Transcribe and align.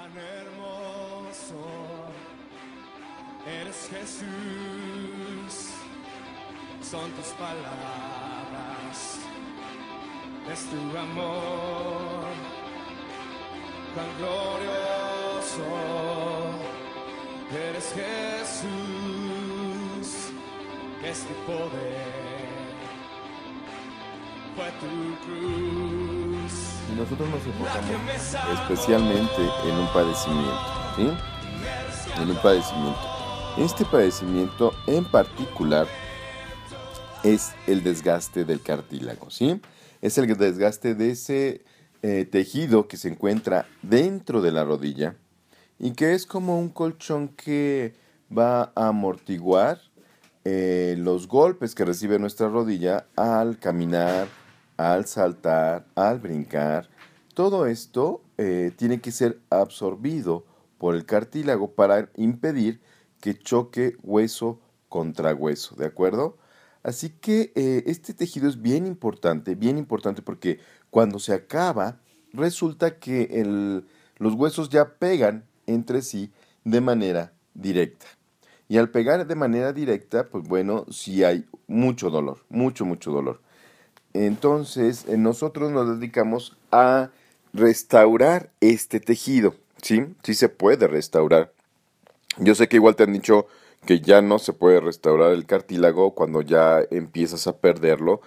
Cuán 0.00 0.16
hermoso. 0.16 1.60
Eres 3.46 3.80
Jesús, 3.90 5.54
son 6.80 7.10
tus 7.12 7.26
palabras, 7.34 8.98
es 10.50 10.60
tu 10.70 10.80
amor, 10.96 12.32
cuán 13.94 14.10
glorioso. 14.16 15.68
Eres 17.68 17.92
Jesús, 17.92 18.70
es 21.04 21.18
tu 21.26 21.34
poder, 21.44 22.19
nosotros 26.96 27.28
nos 27.30 27.46
enfocamos 27.46 28.60
especialmente 28.60 29.42
en 29.64 29.74
un 29.74 29.86
padecimiento, 29.92 30.52
¿sí? 30.96 32.22
En 32.22 32.30
un 32.30 32.36
padecimiento. 32.42 33.00
Este 33.56 33.84
padecimiento 33.86 34.72
en 34.86 35.04
particular 35.04 35.86
es 37.24 37.52
el 37.66 37.82
desgaste 37.82 38.44
del 38.44 38.60
cartílago, 38.60 39.30
¿sí? 39.30 39.60
Es 40.02 40.18
el 40.18 40.36
desgaste 40.36 40.94
de 40.94 41.10
ese 41.10 41.64
eh, 42.02 42.26
tejido 42.30 42.86
que 42.86 42.96
se 42.96 43.08
encuentra 43.08 43.66
dentro 43.82 44.42
de 44.42 44.52
la 44.52 44.64
rodilla 44.64 45.16
y 45.78 45.92
que 45.92 46.14
es 46.14 46.26
como 46.26 46.58
un 46.58 46.68
colchón 46.68 47.28
que 47.28 47.94
va 48.36 48.72
a 48.74 48.88
amortiguar 48.88 49.80
eh, 50.44 50.96
los 50.98 51.28
golpes 51.28 51.74
que 51.74 51.84
recibe 51.84 52.18
nuestra 52.18 52.48
rodilla 52.48 53.06
al 53.16 53.58
caminar, 53.58 54.28
al 54.80 55.06
saltar, 55.06 55.86
al 55.94 56.20
brincar. 56.20 56.88
Todo 57.34 57.66
esto 57.66 58.22
eh, 58.38 58.72
tiene 58.76 59.00
que 59.02 59.12
ser 59.12 59.38
absorbido 59.50 60.46
por 60.78 60.94
el 60.94 61.04
cartílago 61.04 61.72
para 61.72 62.08
impedir 62.16 62.80
que 63.20 63.38
choque 63.38 63.96
hueso 64.02 64.58
contra 64.88 65.34
hueso, 65.34 65.76
¿de 65.76 65.84
acuerdo? 65.84 66.38
Así 66.82 67.10
que 67.10 67.52
eh, 67.54 67.82
este 67.86 68.14
tejido 68.14 68.48
es 68.48 68.62
bien 68.62 68.86
importante, 68.86 69.54
bien 69.54 69.76
importante 69.76 70.22
porque 70.22 70.60
cuando 70.88 71.18
se 71.18 71.34
acaba, 71.34 72.00
resulta 72.32 72.98
que 72.98 73.84
los 74.16 74.32
huesos 74.32 74.70
ya 74.70 74.94
pegan 74.94 75.44
entre 75.66 76.00
sí 76.00 76.32
de 76.64 76.80
manera 76.80 77.34
directa. 77.52 78.06
Y 78.66 78.78
al 78.78 78.88
pegar 78.90 79.26
de 79.26 79.34
manera 79.34 79.74
directa, 79.74 80.30
pues 80.30 80.44
bueno, 80.44 80.86
sí 80.90 81.22
hay 81.22 81.44
mucho 81.66 82.08
dolor, 82.08 82.38
mucho, 82.48 82.86
mucho 82.86 83.10
dolor. 83.10 83.42
Entonces, 84.12 85.04
eh, 85.08 85.16
nosotros 85.16 85.70
nos 85.70 85.98
dedicamos 85.98 86.56
a 86.72 87.10
restaurar 87.52 88.50
este 88.60 89.00
tejido, 89.00 89.54
¿sí? 89.82 90.06
Sí 90.22 90.34
se 90.34 90.48
puede 90.48 90.86
restaurar. 90.88 91.52
Yo 92.38 92.54
sé 92.54 92.68
que 92.68 92.76
igual 92.76 92.96
te 92.96 93.04
han 93.04 93.12
dicho 93.12 93.46
que 93.86 94.00
ya 94.00 94.22
no 94.22 94.38
se 94.38 94.52
puede 94.52 94.80
restaurar 94.80 95.32
el 95.32 95.46
cartílago 95.46 96.14
cuando 96.14 96.42
ya 96.42 96.80
empiezas 96.90 97.46
a 97.46 97.58
perderlo. 97.58 98.20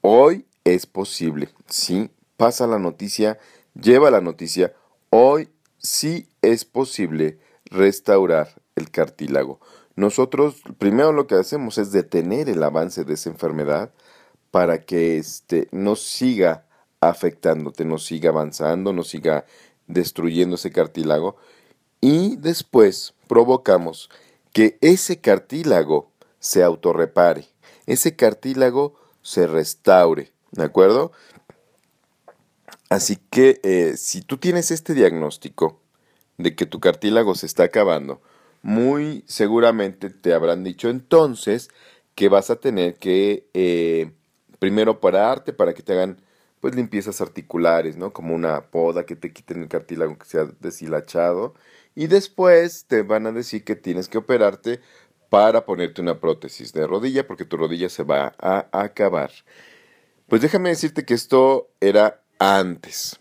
Hoy 0.00 0.46
es 0.64 0.86
posible, 0.86 1.50
¿sí? 1.68 2.10
Pasa 2.36 2.66
la 2.66 2.78
noticia, 2.78 3.38
lleva 3.74 4.10
la 4.10 4.20
noticia. 4.20 4.74
Hoy 5.10 5.48
sí 5.78 6.28
es 6.42 6.64
posible 6.64 7.38
restaurar 7.66 8.60
el 8.74 8.90
cartílago. 8.90 9.60
Nosotros 9.94 10.62
primero 10.78 11.12
lo 11.12 11.26
que 11.26 11.36
hacemos 11.36 11.78
es 11.78 11.92
detener 11.92 12.48
el 12.48 12.62
avance 12.62 13.04
de 13.04 13.14
esa 13.14 13.30
enfermedad 13.30 13.90
para 14.56 14.86
que 14.86 15.18
este, 15.18 15.68
no 15.70 15.96
siga 15.96 16.64
afectándote, 17.02 17.84
no 17.84 17.98
siga 17.98 18.30
avanzando, 18.30 18.94
no 18.94 19.02
siga 19.02 19.44
destruyendo 19.86 20.54
ese 20.54 20.72
cartílago. 20.72 21.36
Y 22.00 22.36
después 22.36 23.12
provocamos 23.28 24.08
que 24.54 24.78
ese 24.80 25.20
cartílago 25.20 26.10
se 26.38 26.62
autorrepare, 26.62 27.44
ese 27.84 28.16
cartílago 28.16 28.98
se 29.20 29.46
restaure, 29.46 30.32
¿de 30.52 30.64
acuerdo? 30.64 31.12
Así 32.88 33.18
que 33.28 33.60
eh, 33.62 33.98
si 33.98 34.22
tú 34.22 34.38
tienes 34.38 34.70
este 34.70 34.94
diagnóstico 34.94 35.82
de 36.38 36.56
que 36.56 36.64
tu 36.64 36.80
cartílago 36.80 37.34
se 37.34 37.44
está 37.44 37.64
acabando, 37.64 38.22
muy 38.62 39.22
seguramente 39.26 40.08
te 40.08 40.32
habrán 40.32 40.64
dicho 40.64 40.88
entonces 40.88 41.68
que 42.14 42.30
vas 42.30 42.48
a 42.48 42.56
tener 42.56 42.94
que 42.94 43.50
eh, 43.52 44.12
primero 44.58 45.00
pararte 45.00 45.52
para 45.52 45.74
que 45.74 45.82
te 45.82 45.92
hagan 45.92 46.20
pues 46.60 46.74
limpiezas 46.74 47.20
articulares, 47.20 47.96
¿no? 47.96 48.12
Como 48.12 48.34
una 48.34 48.70
poda 48.70 49.04
que 49.04 49.16
te 49.16 49.32
quiten 49.32 49.62
el 49.62 49.68
cartílago 49.68 50.18
que 50.18 50.24
sea 50.24 50.46
deshilachado 50.60 51.54
y 51.94 52.06
después 52.06 52.86
te 52.86 53.02
van 53.02 53.26
a 53.26 53.32
decir 53.32 53.64
que 53.64 53.76
tienes 53.76 54.08
que 54.08 54.18
operarte 54.18 54.80
para 55.28 55.66
ponerte 55.66 56.00
una 56.00 56.20
prótesis 56.20 56.72
de 56.72 56.86
rodilla 56.86 57.26
porque 57.26 57.44
tu 57.44 57.56
rodilla 57.56 57.88
se 57.88 58.04
va 58.04 58.34
a 58.38 58.66
acabar. 58.72 59.30
Pues 60.28 60.42
déjame 60.42 60.70
decirte 60.70 61.04
que 61.04 61.14
esto 61.14 61.70
era 61.80 62.22
antes. 62.38 63.18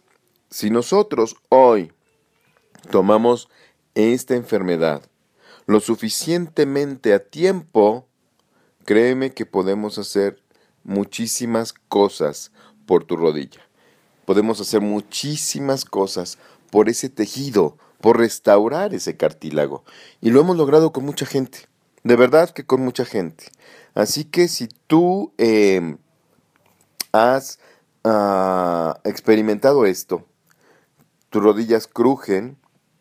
Si 0.50 0.69
nosotros 0.69 1.35
hoy 1.50 1.91
tomamos 2.90 3.50
esta 3.94 4.35
enfermedad 4.35 5.03
lo 5.67 5.79
suficientemente 5.79 7.13
a 7.13 7.19
tiempo, 7.19 8.07
créeme 8.85 9.34
que 9.34 9.46
podemos 9.46 9.97
hacer 9.97 10.45
muchísimas 10.85 11.73
cosas 11.73 12.51
por 12.85 13.03
tu 13.03 13.18
rodilla. 13.18 13.62
Podemos 14.25 14.62
hacer 14.62 14.81
muchísimas 14.81 15.84
cosas 15.84 16.38
por 16.72 16.90
ese 16.90 17.09
tejido, 17.09 17.78
por 18.01 18.18
restaurar 18.18 18.94
ese 18.94 19.18
cartílago. 19.18 19.84
Y 20.22 20.29
lo 20.29 20.40
hemos 20.40 20.57
logrado 20.57 20.91
con 20.94 21.06
mucha 21.06 21.25
gente. 21.25 21.68
De 22.03 22.16
verdad 22.16 22.51
que 22.51 22.66
con 22.66 22.81
mucha 22.81 23.03
gente. 23.03 23.51
Así 23.94 24.25
que 24.25 24.47
si 24.47 24.68
tú 24.88 25.34
em, 25.38 25.97
has 27.12 27.59
ah, 28.03 29.00
experimentado 29.03 29.85
esto, 29.85 30.25
tus 31.29 31.44
rodillas 31.44 31.88
crujen 31.88 32.57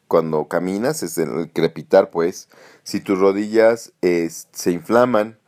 cuando 0.08 0.48
caminas, 0.48 1.02
es 1.02 1.18
el 1.18 1.50
crepitar 1.52 2.10
pues, 2.10 2.48
si 2.82 3.00
tus 3.00 3.18
rodillas 3.18 3.92
se 4.00 4.70
inflaman, 4.70 5.38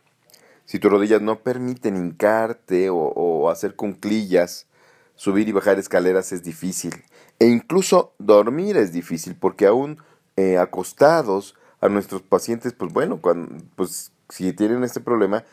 si 0.67 0.79
tus 0.79 0.91
rodillas 0.91 1.21
no 1.21 1.39
permiten 1.39 1.95
hincarte 1.95 2.89
o, 2.91 3.49
hacer 3.49 3.75
cunclillas, 3.77 4.67
subir 5.15 5.47
y 5.47 5.53
bajar 5.53 5.79
escaleras 5.79 6.33
es 6.33 6.43
difícil. 6.43 7.05
E 7.39 7.47
incluso 7.47 8.13
dormir 8.19 8.75
es 8.75 8.91
difícil 8.91 9.37
porque 9.39 9.65
aún 9.65 9.97
eh, 10.35 10.57
acostados 10.57 11.55
a 11.79 11.87
nuestros 11.87 12.21
pacientes, 12.21 12.73
pues 12.73 12.91
bueno, 12.91 13.21
cuando, 13.21 13.63
pues 13.77 14.11
si 14.27 14.51
tienen 14.51 14.83
este 14.83 14.99
problema, 14.99 15.45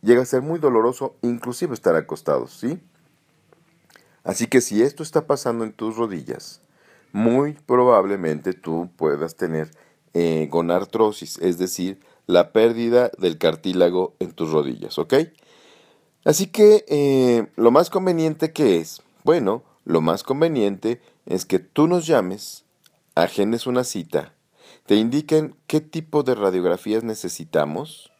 llega 0.00 0.22
a 0.22 0.26
ser 0.26 0.40
muy 0.40 0.58
doloroso 0.58 1.16
inclusive 1.20 1.74
estar 1.74 1.94
acostados, 1.94 2.52
¿sí? 2.52 2.80
Así 4.24 4.46
que 4.46 4.62
si 4.62 4.82
esto 4.82 5.02
está 5.02 5.26
pasando 5.26 5.64
en 5.64 5.74
tus 5.74 5.98
rodillas, 5.98 6.62
muy 7.12 7.52
probablemente 7.66 8.54
tú 8.54 8.88
puedas 8.96 9.36
tener 9.36 9.70
eh, 10.14 10.48
gonartrosis, 10.50 11.36
es 11.42 11.58
decir, 11.58 12.00
la 12.32 12.52
pérdida 12.52 13.10
del 13.18 13.38
cartílago 13.38 14.14
en 14.18 14.32
tus 14.32 14.50
rodillas, 14.50 14.98
¿ok? 14.98 15.14
Así 16.24 16.46
que 16.46 16.84
eh, 16.88 17.46
lo 17.56 17.70
más 17.70 17.90
conveniente 17.90 18.52
que 18.52 18.78
es, 18.78 19.02
bueno, 19.24 19.62
lo 19.84 20.00
más 20.00 20.22
conveniente 20.22 21.00
es 21.26 21.44
que 21.44 21.58
tú 21.58 21.86
nos 21.86 22.06
llames, 22.06 22.64
agendes 23.14 23.66
una 23.66 23.84
cita, 23.84 24.34
te 24.86 24.96
indiquen 24.96 25.54
qué 25.66 25.80
tipo 25.80 26.22
de 26.22 26.34
radiografías 26.34 27.04
necesitamos 27.04 28.12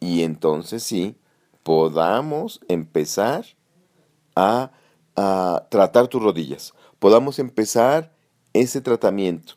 y 0.00 0.22
entonces 0.22 0.82
sí, 0.82 1.16
podamos 1.62 2.60
empezar 2.68 3.44
a, 4.34 4.72
a 5.16 5.66
tratar 5.70 6.08
tus 6.08 6.22
rodillas, 6.22 6.74
podamos 6.98 7.38
empezar 7.38 8.12
ese 8.52 8.80
tratamiento 8.80 9.54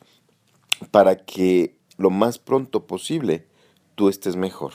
para 0.90 1.16
que 1.16 1.76
lo 1.96 2.10
más 2.10 2.38
pronto 2.38 2.86
posible 2.86 3.46
tú 3.94 4.08
estés 4.08 4.36
mejor. 4.36 4.72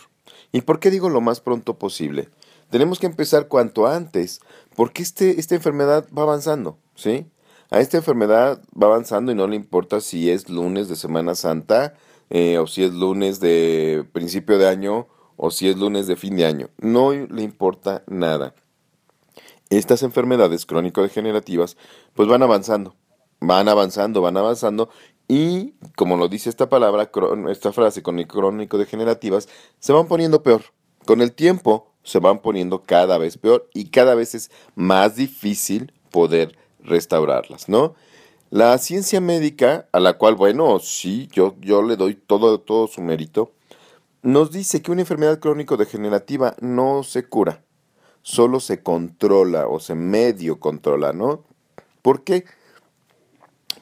¿Y 0.51 0.61
por 0.61 0.79
qué 0.79 0.89
digo 0.89 1.09
lo 1.09 1.21
más 1.21 1.41
pronto 1.41 1.77
posible? 1.77 2.29
Tenemos 2.69 2.99
que 2.99 3.07
empezar 3.07 3.47
cuanto 3.47 3.87
antes, 3.87 4.41
porque 4.75 5.01
este, 5.01 5.39
esta 5.39 5.55
enfermedad 5.55 6.07
va 6.15 6.23
avanzando, 6.23 6.77
¿sí? 6.95 7.25
A 7.71 7.79
esta 7.79 7.97
enfermedad 7.97 8.61
va 8.71 8.87
avanzando 8.87 9.31
y 9.31 9.35
no 9.35 9.47
le 9.47 9.55
importa 9.55 10.01
si 10.01 10.29
es 10.29 10.49
lunes 10.49 10.87
de 10.87 10.95
Semana 10.95 11.35
Santa, 11.35 11.95
eh, 12.29 12.57
o 12.59 12.67
si 12.67 12.83
es 12.83 12.93
lunes 12.93 13.39
de 13.39 14.05
principio 14.11 14.57
de 14.57 14.67
año, 14.67 15.07
o 15.35 15.51
si 15.51 15.69
es 15.69 15.77
lunes 15.77 16.05
de 16.07 16.15
fin 16.15 16.35
de 16.35 16.45
año. 16.45 16.69
No 16.77 17.11
le 17.11 17.43
importa 17.43 18.03
nada. 18.07 18.53
Estas 19.69 20.03
enfermedades 20.03 20.65
crónico-degenerativas 20.65 21.77
pues 22.13 22.27
van 22.27 22.41
avanzando, 22.41 22.95
van 23.39 23.67
avanzando, 23.69 24.21
van 24.21 24.37
avanzando 24.37 24.89
y, 25.29 25.75
como 25.95 26.17
lo 26.17 26.27
dice 26.27 26.49
esta 26.49 26.69
palabra, 26.69 27.11
esta 27.49 27.71
frase 27.71 28.01
crónico-degenerativas, 28.01 29.47
se 29.79 29.93
van 29.93 30.07
poniendo 30.07 30.41
peor. 30.41 30.63
Con 31.05 31.21
el 31.21 31.33
tiempo 31.33 31.93
se 32.03 32.17
van 32.17 32.41
poniendo 32.41 32.81
cada 32.81 33.19
vez 33.19 33.37
peor 33.37 33.69
y 33.73 33.89
cada 33.89 34.15
vez 34.15 34.33
es 34.33 34.49
más 34.73 35.15
difícil 35.15 35.93
poder 36.09 36.57
restaurarlas, 36.83 37.69
¿no? 37.69 37.93
La 38.49 38.75
ciencia 38.79 39.21
médica, 39.21 39.87
a 39.91 39.99
la 39.99 40.17
cual, 40.17 40.33
bueno, 40.33 40.79
sí, 40.79 41.29
yo, 41.31 41.55
yo 41.61 41.83
le 41.83 41.95
doy 41.95 42.15
todo, 42.15 42.59
todo 42.59 42.87
su 42.87 43.01
mérito, 43.01 43.51
nos 44.23 44.51
dice 44.51 44.81
que 44.81 44.91
una 44.91 45.01
enfermedad 45.01 45.39
crónico-degenerativa 45.39 46.55
no 46.59 47.03
se 47.03 47.29
cura, 47.29 47.63
solo 48.23 48.59
se 48.59 48.81
controla 48.81 49.67
o 49.67 49.79
se 49.79 49.93
medio 49.93 50.59
controla, 50.59 51.13
¿no? 51.13 51.43
¿Por 52.01 52.23
qué? 52.23 52.45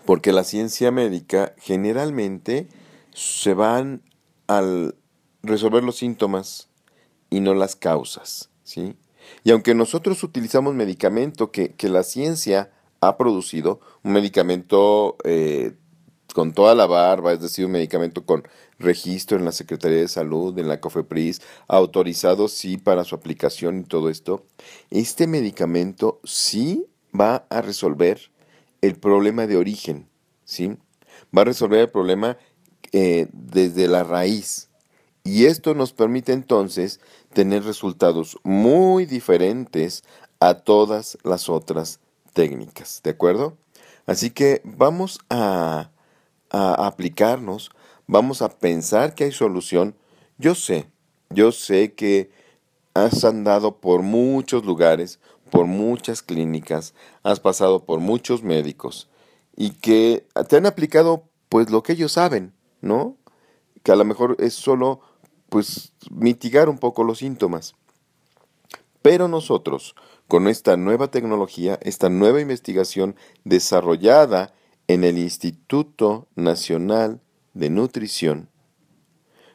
Porque 0.08 0.32
la 0.32 0.46
ciencia 0.46 0.90
médica 0.90 1.54
generalmente 1.58 2.70
se 3.14 3.54
van 3.54 4.02
al 4.48 4.96
resolver 5.44 5.84
los 5.84 5.98
síntomas 5.98 6.70
y 7.30 7.42
no 7.42 7.54
las 7.54 7.76
causas, 7.76 8.50
¿sí? 8.64 8.96
Y 9.44 9.52
aunque 9.52 9.76
nosotros 9.76 10.24
utilizamos 10.24 10.74
medicamento 10.76 11.52
que, 11.52 11.74
que 11.74 11.90
la 11.90 12.04
ciencia 12.04 12.72
ha 13.02 13.18
producido, 13.18 13.82
un 14.02 14.14
medicamento 14.14 15.18
eh, 15.26 15.74
con 16.34 16.54
toda 16.54 16.74
la 16.74 16.86
barba, 16.86 17.34
es 17.34 17.42
decir, 17.42 17.66
un 17.66 17.74
medicamento 17.74 18.26
con 18.26 18.48
registro 18.80 19.38
en 19.38 19.44
la 19.44 19.52
Secretaría 19.52 20.00
de 20.00 20.08
Salud, 20.08 20.58
en 20.58 20.70
la 20.70 20.80
COFEPRIS, 20.80 21.42
autorizado 21.68 22.48
sí 22.48 22.78
para 22.78 23.04
su 23.04 23.14
aplicación 23.14 23.80
y 23.80 23.84
todo 23.84 24.10
esto, 24.10 24.46
este 24.90 25.28
medicamento 25.28 26.22
sí 26.24 26.86
va 27.14 27.46
a 27.50 27.62
resolver 27.62 28.32
el 28.88 28.96
problema 28.96 29.48
de 29.48 29.58
origen, 29.58 30.08
¿sí? 30.46 30.78
Va 31.36 31.42
a 31.42 31.46
resolver 31.46 31.80
el 31.80 31.90
problema 31.90 32.38
eh, 32.92 33.28
desde 33.32 33.88
la 33.88 34.04
raíz. 34.04 34.70
Y 35.24 35.46
esto 35.46 35.74
nos 35.74 35.92
permite 35.92 36.32
entonces 36.32 37.02
tener 37.34 37.64
resultados 37.64 38.38
muy 38.44 39.06
diferentes 39.06 40.04
a 40.40 40.54
todas 40.54 41.18
las 41.24 41.50
otras 41.50 42.00
técnicas, 42.34 43.02
¿de 43.04 43.10
acuerdo? 43.10 43.58
Así 44.06 44.30
que 44.30 44.62
vamos 44.64 45.20
a, 45.30 45.92
a 46.50 46.88
aplicarnos, 46.88 47.72
vamos 48.06 48.42
a 48.42 48.50
pensar 48.58 49.16
que 49.16 49.26
hay 49.26 49.32
solución. 49.32 49.96
Yo 50.38 50.56
sé, 50.56 50.88
yo 51.30 51.52
sé 51.52 51.94
que 51.94 52.32
has 52.94 53.26
andado 53.26 53.80
por 53.80 54.02
muchos 54.02 54.66
lugares, 54.66 55.20
por 55.50 55.66
muchas 55.66 56.22
clínicas, 56.22 56.94
has 57.24 57.40
pasado 57.40 57.86
por 57.86 58.00
muchos 58.00 58.44
médicos 58.44 59.10
y 59.56 59.72
que 59.72 60.28
te 60.48 60.58
han 60.58 60.66
aplicado 60.66 61.24
pues 61.50 61.70
lo 61.70 61.84
que 61.84 61.94
ellos 61.94 62.14
saben, 62.14 62.54
¿no? 62.82 63.18
Que 63.84 63.92
a 63.92 63.96
lo 63.96 64.06
mejor 64.06 64.36
es 64.40 64.54
solo 64.54 65.02
pues 65.50 65.94
mitigar 66.12 66.70
un 66.70 66.78
poco 66.78 67.04
los 67.04 67.20
síntomas. 67.20 67.76
Pero 69.02 69.28
nosotros, 69.28 69.96
con 70.28 70.48
esta 70.48 70.76
nueva 70.76 71.10
tecnología, 71.10 71.80
esta 71.82 72.10
nueva 72.10 72.42
investigación 72.42 73.16
desarrollada 73.46 74.54
en 74.88 75.04
el 75.04 75.18
Instituto 75.18 76.28
Nacional 76.36 77.22
de 77.54 77.70
Nutrición, 77.70 78.50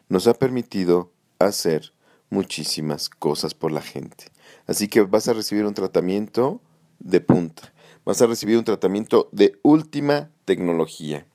nos 0.09 0.27
ha 0.27 0.35
permitido 0.35 1.13
hacer 1.39 1.93
muchísimas 2.31 3.09
cosas 3.09 3.55
por 3.55 3.73
la 3.73 3.83
gente. 3.83 4.27
Así 4.67 4.89
que 4.89 5.03
vas 5.03 5.29
a 5.29 5.33
recibir 5.33 5.65
un 5.65 5.75
tratamiento 5.75 6.61
de 6.99 7.21
punta, 7.21 7.73
vas 8.05 8.23
a 8.23 8.27
recibir 8.27 8.59
un 8.59 8.65
tratamiento 8.65 9.29
de 9.33 9.59
última 9.63 10.31
tecnología 10.45 11.27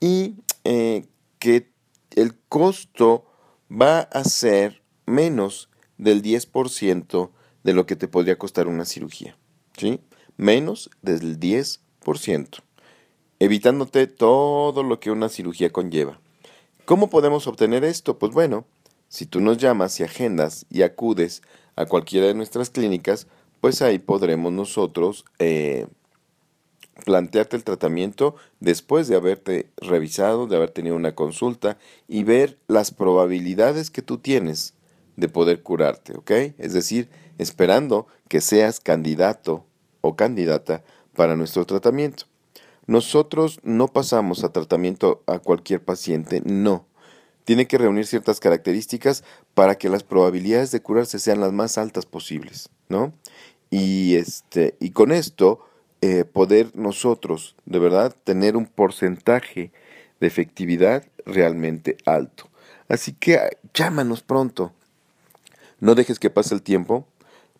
y 0.00 0.36
eh, 0.64 1.06
que 1.38 1.70
el 2.16 2.34
costo 2.48 3.26
va 3.70 4.00
a 4.00 4.24
ser 4.24 4.82
menos 5.06 5.68
del 5.98 6.22
10% 6.22 7.30
de 7.62 7.72
lo 7.72 7.86
que 7.86 7.96
te 7.96 8.08
podría 8.08 8.38
costar 8.38 8.66
una 8.66 8.84
cirugía. 8.84 9.36
¿sí? 9.76 10.00
Menos 10.36 10.90
del 11.02 11.38
10%, 11.38 12.62
evitándote 13.38 14.06
todo 14.06 14.82
lo 14.82 15.00
que 15.00 15.10
una 15.10 15.28
cirugía 15.28 15.70
conlleva. 15.70 16.20
¿Cómo 16.84 17.08
podemos 17.10 17.46
obtener 17.46 17.84
esto? 17.84 18.18
Pues 18.18 18.32
bueno, 18.32 18.66
si 19.08 19.26
tú 19.26 19.40
nos 19.40 19.58
llamas 19.58 20.00
y 20.00 20.04
agendas 20.04 20.66
y 20.70 20.82
acudes 20.82 21.42
a 21.76 21.86
cualquiera 21.86 22.26
de 22.26 22.34
nuestras 22.34 22.70
clínicas, 22.70 23.26
pues 23.60 23.82
ahí 23.82 23.98
podremos 23.98 24.52
nosotros 24.52 25.24
eh, 25.38 25.86
plantearte 27.04 27.56
el 27.56 27.64
tratamiento 27.64 28.36
después 28.60 29.08
de 29.08 29.16
haberte 29.16 29.70
revisado, 29.76 30.46
de 30.46 30.56
haber 30.56 30.70
tenido 30.70 30.96
una 30.96 31.14
consulta 31.14 31.78
y 32.08 32.24
ver 32.24 32.58
las 32.68 32.90
probabilidades 32.90 33.90
que 33.90 34.02
tú 34.02 34.18
tienes 34.18 34.74
de 35.16 35.28
poder 35.28 35.62
curarte, 35.62 36.16
¿ok? 36.16 36.30
Es 36.58 36.72
decir, 36.72 37.08
esperando 37.38 38.06
que 38.28 38.40
seas 38.40 38.80
candidato 38.80 39.64
o 40.00 40.16
candidata 40.16 40.82
para 41.14 41.36
nuestro 41.36 41.64
tratamiento. 41.66 42.24
Nosotros 42.86 43.60
no 43.62 43.88
pasamos 43.88 44.42
a 44.42 44.52
tratamiento 44.52 45.22
a 45.26 45.38
cualquier 45.38 45.84
paciente, 45.84 46.42
no. 46.44 46.86
Tiene 47.44 47.66
que 47.66 47.78
reunir 47.78 48.06
ciertas 48.06 48.40
características 48.40 49.24
para 49.54 49.76
que 49.76 49.88
las 49.88 50.02
probabilidades 50.02 50.70
de 50.70 50.80
curarse 50.80 51.18
sean 51.18 51.40
las 51.40 51.52
más 51.52 51.78
altas 51.78 52.06
posibles, 52.06 52.68
¿no? 52.88 53.12
Y, 53.70 54.16
este, 54.16 54.76
y 54.80 54.90
con 54.90 55.12
esto 55.12 55.64
eh, 56.00 56.24
poder 56.24 56.74
nosotros, 56.74 57.56
de 57.64 57.78
verdad, 57.78 58.14
tener 58.24 58.56
un 58.56 58.66
porcentaje 58.66 59.72
de 60.20 60.26
efectividad 60.26 61.04
realmente 61.24 61.96
alto. 62.04 62.48
Así 62.88 63.12
que 63.12 63.38
llámanos 63.74 64.22
pronto. 64.22 64.72
No 65.80 65.94
dejes 65.94 66.18
que 66.18 66.30
pase 66.30 66.54
el 66.54 66.62
tiempo 66.62 67.06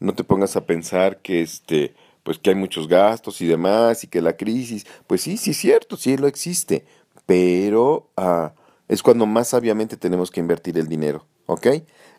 no 0.02 0.14
te 0.14 0.24
pongas 0.24 0.56
a 0.56 0.66
pensar 0.66 1.18
que 1.18 1.40
este 1.42 1.94
pues 2.24 2.38
que 2.38 2.50
hay 2.50 2.56
muchos 2.56 2.86
gastos 2.86 3.40
y 3.40 3.46
demás 3.46 4.04
y 4.04 4.06
que 4.06 4.20
la 4.20 4.36
crisis, 4.36 4.86
pues 5.08 5.22
sí, 5.22 5.36
sí 5.36 5.50
es 5.50 5.56
cierto, 5.56 5.96
sí 5.96 6.16
lo 6.16 6.28
existe, 6.28 6.84
pero 7.26 8.08
ah, 8.16 8.52
es 8.92 9.02
cuando 9.02 9.24
más 9.24 9.48
sabiamente 9.48 9.96
tenemos 9.96 10.30
que 10.30 10.40
invertir 10.40 10.76
el 10.76 10.86
dinero, 10.86 11.24
¿ok? 11.46 11.66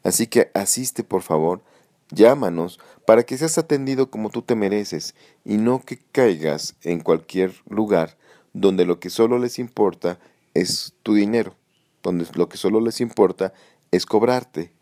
Así 0.02 0.26
que 0.26 0.50
asiste 0.56 1.04
por 1.04 1.22
favor, 1.22 1.62
llámanos 2.10 2.80
para 3.06 3.22
que 3.22 3.38
seas 3.38 3.60
atendido 3.60 4.10
como 4.10 4.32
tú 4.32 4.42
te 4.42 4.56
mereces 4.56 5.14
y 5.46 5.58
no 5.58 5.84
que 5.86 6.00
caigas 6.12 6.76
en 6.82 7.02
cualquier 7.02 7.54
lugar 7.70 8.18
donde 8.54 8.86
lo 8.86 9.00
que 9.00 9.12
solo 9.12 9.38
les 9.38 9.60
importa 9.60 10.18
es 10.56 10.96
tu 11.04 11.14
dinero, 11.14 11.56
donde 12.02 12.26
lo 12.34 12.50
que 12.50 12.58
solo 12.58 12.82
les 12.82 13.02
importa 13.02 13.54
es 13.92 14.08
cobrarte. 14.08 14.74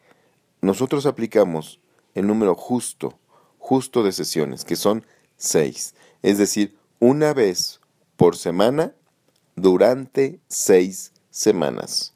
Nosotros 0.62 1.06
aplicamos 1.06 1.82
el 2.16 2.26
número 2.26 2.56
justo, 2.56 3.20
justo 3.60 4.02
de 4.02 4.14
sesiones, 4.14 4.64
que 4.64 4.78
son 4.78 5.06
seis. 5.36 5.94
Es 6.22 6.38
decir, 6.38 6.78
una 7.02 7.34
vez 7.34 7.82
por 8.16 8.38
semana 8.38 8.96
durante 9.58 10.40
seis 10.48 11.12
semanas. 11.32 12.14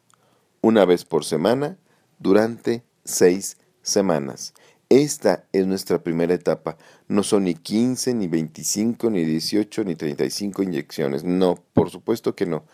Una 0.62 0.86
vez 0.86 1.06
por 1.06 1.26
semana 1.26 1.78
durante 2.20 2.84
seis 3.04 3.58
semanas. 3.82 4.54
Esta 4.90 5.46
es 5.52 5.66
nuestra 5.66 6.04
primera 6.04 6.34
etapa. 6.34 6.78
No 7.08 7.24
son 7.24 7.46
ni 7.46 7.56
15, 7.56 8.14
ni 8.14 8.28
25, 8.28 9.10
ni 9.10 9.24
18, 9.24 9.84
ni 9.84 9.96
35 9.96 10.62
inyecciones. 10.62 11.24
No, 11.24 11.56
por 11.74 11.90
supuesto 11.90 12.36
que 12.36 12.46
no. 12.46 12.66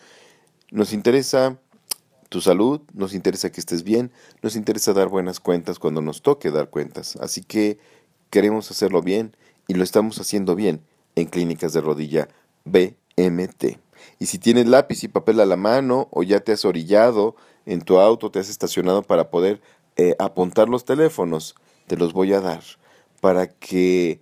Nos 0.70 0.92
interesa 0.92 1.58
tu 2.28 2.40
salud, 2.40 2.80
nos 2.94 3.14
interesa 3.14 3.50
que 3.50 3.60
estés 3.60 3.82
bien, 3.82 4.10
nos 4.42 4.56
interesa 4.56 4.92
dar 4.92 5.08
buenas 5.08 5.38
cuentas 5.40 5.78
cuando 5.78 6.00
nos 6.00 6.22
toque 6.22 6.50
dar 6.50 6.70
cuentas. 6.70 7.16
Así 7.16 7.42
que 7.42 7.78
queremos 8.30 8.70
hacerlo 8.70 9.02
bien 9.02 9.36
y 9.68 9.74
lo 9.74 9.84
estamos 9.84 10.18
haciendo 10.18 10.54
bien 10.54 10.82
en 11.14 11.26
Clínicas 11.26 11.72
de 11.72 11.82
Rodilla 11.82 12.28
BMT. 12.64 13.81
Y 14.18 14.26
si 14.26 14.38
tienes 14.38 14.66
lápiz 14.66 15.04
y 15.04 15.08
papel 15.08 15.40
a 15.40 15.46
la 15.46 15.56
mano 15.56 16.08
o 16.10 16.22
ya 16.22 16.40
te 16.40 16.52
has 16.52 16.64
orillado 16.64 17.36
en 17.66 17.82
tu 17.82 17.98
auto, 17.98 18.30
te 18.30 18.38
has 18.38 18.48
estacionado 18.48 19.02
para 19.02 19.30
poder 19.30 19.60
eh, 19.96 20.16
apuntar 20.18 20.68
los 20.68 20.84
teléfonos, 20.84 21.54
te 21.86 21.96
los 21.96 22.12
voy 22.12 22.32
a 22.32 22.40
dar 22.40 22.62
para 23.20 23.46
que 23.46 24.20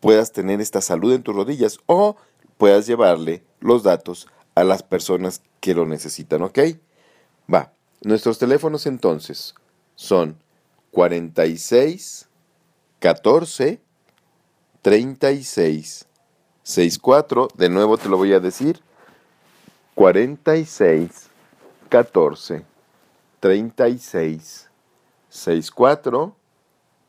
puedas 0.00 0.32
tener 0.32 0.60
esta 0.60 0.80
salud 0.80 1.12
en 1.12 1.22
tus 1.22 1.34
rodillas 1.34 1.78
o 1.86 2.16
puedas 2.56 2.86
llevarle 2.86 3.44
los 3.60 3.82
datos 3.82 4.26
a 4.54 4.64
las 4.64 4.82
personas 4.82 5.42
que 5.60 5.74
lo 5.74 5.86
necesitan, 5.86 6.42
¿ok? 6.42 6.58
Va, 7.52 7.72
nuestros 8.02 8.38
teléfonos 8.38 8.86
entonces 8.86 9.54
son 9.94 10.38
46 10.92 12.28
14 12.98 13.80
36 14.82 16.06
64, 16.62 17.48
de 17.56 17.68
nuevo 17.68 17.98
te 17.98 18.08
lo 18.08 18.16
voy 18.16 18.32
a 18.32 18.40
decir, 18.40 18.80
46 19.94 21.30
14 21.88 22.64
36 23.40 24.70
64 25.28 26.36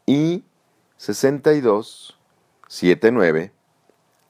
y 0.05 0.43
62 0.97 2.17
79 2.67 3.51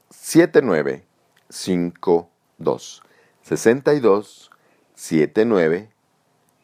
79 0.09 1.05
52 1.49 3.03
62 3.41 4.51
79 4.95 5.89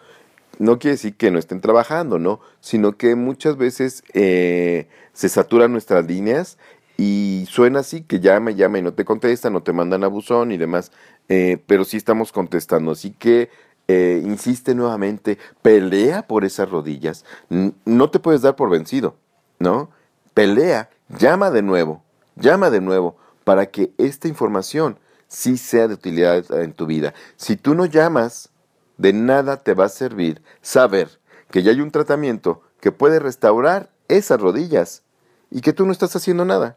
no 0.58 0.78
quiere 0.78 0.96
decir 0.96 1.16
que 1.16 1.30
no 1.30 1.38
estén 1.38 1.62
trabajando, 1.62 2.18
¿no? 2.18 2.40
Sino 2.60 2.98
que 2.98 3.14
muchas 3.14 3.56
veces 3.56 4.02
eh, 4.12 4.88
se 5.14 5.30
saturan 5.30 5.72
nuestras 5.72 6.06
líneas 6.06 6.58
y 7.00 7.46
suena 7.48 7.78
así, 7.78 8.02
que 8.02 8.18
llama, 8.18 8.50
llama 8.50 8.80
y 8.80 8.82
no 8.82 8.92
te 8.92 9.04
contestan, 9.04 9.52
no 9.52 9.62
te 9.62 9.72
mandan 9.72 10.02
a 10.02 10.08
buzón 10.08 10.50
y 10.50 10.58
demás, 10.58 10.90
eh, 11.28 11.62
pero 11.68 11.84
sí 11.84 11.96
estamos 11.96 12.32
contestando. 12.32 12.90
Así 12.90 13.12
que 13.12 13.50
eh, 13.86 14.20
insiste 14.24 14.74
nuevamente, 14.74 15.38
pelea 15.62 16.26
por 16.26 16.44
esas 16.44 16.68
rodillas. 16.68 17.24
no 17.48 18.10
te 18.10 18.18
puedes 18.18 18.42
dar 18.42 18.56
por 18.56 18.68
vencido, 18.68 19.14
¿no? 19.60 19.90
Pelea, 20.34 20.90
llama 21.08 21.52
de 21.52 21.62
nuevo, 21.62 22.02
llama 22.34 22.68
de 22.68 22.80
nuevo 22.80 23.16
para 23.44 23.66
que 23.66 23.92
esta 23.96 24.26
información 24.26 24.98
sí 25.28 25.56
sea 25.56 25.86
de 25.86 25.94
utilidad 25.94 26.50
en 26.60 26.72
tu 26.72 26.86
vida. 26.86 27.14
Si 27.36 27.56
tú 27.56 27.76
no 27.76 27.86
llamas, 27.86 28.50
de 28.96 29.12
nada 29.12 29.58
te 29.58 29.74
va 29.74 29.84
a 29.84 29.88
servir 29.88 30.42
saber 30.62 31.20
que 31.52 31.62
ya 31.62 31.70
hay 31.70 31.80
un 31.80 31.92
tratamiento 31.92 32.62
que 32.80 32.90
puede 32.90 33.20
restaurar 33.20 33.88
esas 34.08 34.40
rodillas 34.40 35.04
y 35.50 35.60
que 35.60 35.72
tú 35.72 35.86
no 35.86 35.92
estás 35.92 36.16
haciendo 36.16 36.44
nada. 36.44 36.76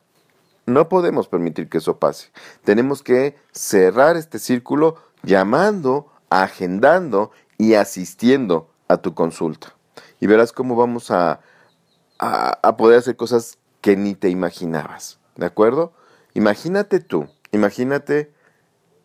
No 0.65 0.89
podemos 0.89 1.27
permitir 1.27 1.69
que 1.69 1.79
eso 1.79 1.97
pase. 1.97 2.31
Tenemos 2.63 3.03
que 3.03 3.35
cerrar 3.51 4.15
este 4.17 4.39
círculo 4.39 4.97
llamando, 5.23 6.11
agendando 6.29 7.31
y 7.57 7.73
asistiendo 7.73 8.69
a 8.87 8.97
tu 8.97 9.13
consulta. 9.13 9.75
Y 10.19 10.27
verás 10.27 10.51
cómo 10.51 10.75
vamos 10.75 11.11
a, 11.11 11.41
a, 12.19 12.77
poder 12.77 12.99
hacer 12.99 13.15
cosas 13.15 13.57
que 13.81 13.97
ni 13.97 14.13
te 14.13 14.29
imaginabas. 14.29 15.19
¿De 15.35 15.45
acuerdo? 15.45 15.93
Imagínate 16.33 16.99
tú, 16.99 17.27
imagínate 17.51 18.31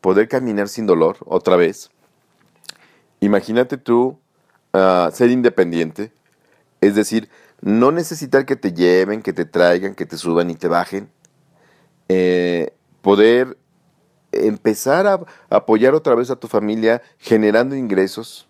poder 0.00 0.28
caminar 0.28 0.68
sin 0.68 0.86
dolor 0.86 1.16
otra 1.24 1.56
vez. 1.56 1.90
Imagínate 3.20 3.78
tú 3.78 4.20
ah, 4.72 5.10
ser 5.12 5.30
independiente, 5.30 6.12
es 6.80 6.94
decir, 6.94 7.30
no 7.62 7.90
necesitar 7.90 8.44
que 8.44 8.56
te 8.56 8.72
lleven, 8.72 9.22
que 9.22 9.32
te 9.32 9.46
traigan, 9.46 9.94
que 9.94 10.04
te 10.04 10.18
suban 10.18 10.50
y 10.50 10.54
te 10.54 10.68
bajen. 10.68 11.10
Eh, 12.08 12.72
poder 13.02 13.58
empezar 14.32 15.06
a 15.06 15.20
apoyar 15.50 15.94
otra 15.94 16.14
vez 16.14 16.30
a 16.30 16.36
tu 16.36 16.48
familia 16.48 17.02
generando 17.18 17.74
ingresos, 17.74 18.48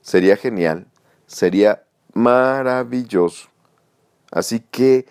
sería 0.00 0.36
genial, 0.36 0.86
sería 1.26 1.84
maravilloso. 2.14 3.48
Así 4.30 4.60
que 4.60 5.06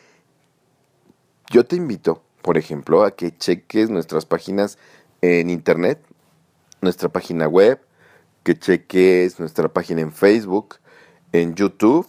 yo 1.50 1.66
te 1.66 1.76
invito, 1.76 2.24
por 2.42 2.58
ejemplo, 2.58 3.04
a 3.04 3.16
que 3.16 3.36
cheques 3.36 3.90
nuestras 3.90 4.26
páginas 4.26 4.78
en 5.22 5.50
internet, 5.50 6.00
nuestra 6.82 7.10
página 7.10 7.48
web, 7.48 7.80
que 8.44 8.58
cheques 8.58 9.40
nuestra 9.40 9.68
página 9.68 10.02
en 10.02 10.12
Facebook, 10.12 10.76
en 11.32 11.56
YouTube, 11.56 12.08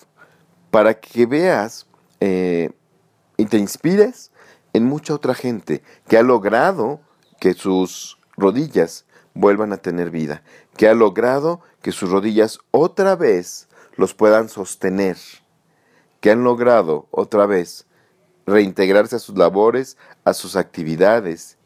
para 0.70 0.94
que 0.94 1.26
veas 1.26 1.87
eh, 2.20 2.70
y 3.37 3.47
te 3.47 3.58
inspires 3.58 4.30
en 4.78 4.87
mucha 4.87 5.14
otra 5.14 5.35
gente 5.35 5.82
que 6.08 6.16
ha 6.16 6.23
logrado 6.23 7.00
que 7.38 7.52
sus 7.52 8.18
rodillas 8.37 9.04
vuelvan 9.35 9.73
a 9.73 9.76
tener 9.76 10.11
vida, 10.11 10.42
que 10.76 10.88
ha 10.88 10.94
logrado 10.94 11.61
que 11.82 11.92
sus 11.92 12.11
rodillas 12.11 12.58
otra 12.70 13.14
vez 13.14 13.68
los 13.97 14.14
puedan 14.14 14.49
sostener, 14.49 15.16
que 16.20 16.30
han 16.30 16.42
logrado 16.42 17.06
otra 17.11 17.47
vez 17.47 17.87
reintegrarse 18.47 19.16
a 19.16 19.20
sus 19.20 19.37
labores, 19.37 19.97
a 20.25 20.32
sus 20.32 20.56
actividades 20.56 21.58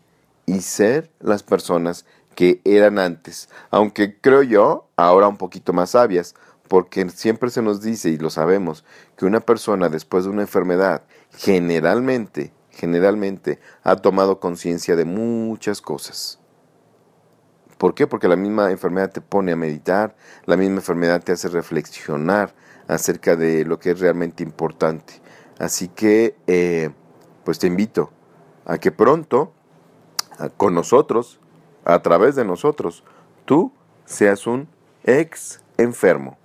y 0.46 0.60
ser 0.60 1.10
las 1.20 1.42
personas 1.42 2.04
que 2.34 2.60
eran 2.64 2.98
antes, 2.98 3.48
aunque 3.70 4.18
creo 4.18 4.42
yo 4.42 4.88
ahora 4.96 5.28
un 5.28 5.36
poquito 5.36 5.72
más 5.72 5.90
sabias, 5.90 6.34
porque 6.68 7.08
siempre 7.10 7.50
se 7.50 7.60
nos 7.60 7.82
dice 7.82 8.08
y 8.08 8.16
lo 8.16 8.30
sabemos 8.30 8.84
que 9.16 9.26
una 9.26 9.40
persona 9.40 9.90
después 9.90 10.24
de 10.24 10.30
una 10.30 10.42
enfermedad 10.42 11.02
generalmente, 11.36 12.52
generalmente 12.72 13.60
ha 13.82 13.96
tomado 13.96 14.40
conciencia 14.40 14.96
de 14.96 15.04
muchas 15.04 15.80
cosas. 15.80 16.38
¿Por 17.78 17.94
qué? 17.94 18.06
Porque 18.06 18.28
la 18.28 18.36
misma 18.36 18.70
enfermedad 18.70 19.10
te 19.10 19.20
pone 19.20 19.52
a 19.52 19.56
meditar, 19.56 20.14
la 20.46 20.56
misma 20.56 20.76
enfermedad 20.76 21.22
te 21.22 21.32
hace 21.32 21.48
reflexionar 21.48 22.54
acerca 22.86 23.36
de 23.36 23.64
lo 23.64 23.78
que 23.78 23.90
es 23.90 24.00
realmente 24.00 24.42
importante. 24.42 25.20
Así 25.58 25.88
que, 25.88 26.36
eh, 26.46 26.90
pues 27.44 27.58
te 27.58 27.66
invito 27.66 28.10
a 28.64 28.78
que 28.78 28.92
pronto, 28.92 29.52
con 30.56 30.74
nosotros, 30.74 31.40
a 31.84 32.00
través 32.02 32.36
de 32.36 32.44
nosotros, 32.44 33.04
tú 33.44 33.72
seas 34.04 34.46
un 34.46 34.68
ex 35.04 35.60
enfermo, 35.76 36.38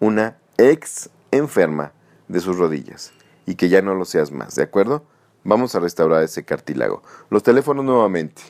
una 0.00 0.38
ex 0.58 1.10
enferma 1.30 1.92
de 2.28 2.40
sus 2.40 2.58
rodillas 2.58 3.12
y 3.46 3.54
que 3.54 3.68
ya 3.68 3.82
no 3.82 3.94
lo 3.94 4.04
seas 4.04 4.30
más, 4.30 4.54
¿de 4.54 4.62
acuerdo? 4.62 5.04
Vamos 5.44 5.74
a 5.74 5.80
restaurar 5.80 6.22
ese 6.22 6.44
cartílago. 6.44 7.02
Los 7.30 7.42
teléfonos 7.42 7.84
nuevamente. 7.84 8.42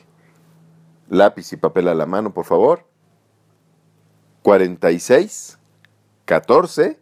Lápiz 1.09 1.51
y 1.53 1.57
papel 1.57 1.87
a 1.87 1.93
la 1.93 2.05
mano, 2.05 2.33
por 2.33 2.45
favor. 2.45 2.85
46 4.41 5.57
14 6.25 6.99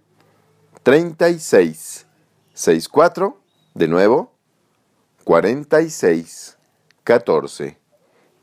36 0.84 2.08
64 2.54 3.38
de 3.74 3.88
nuevo 3.88 4.34
46 5.24 6.58
14 7.04 7.82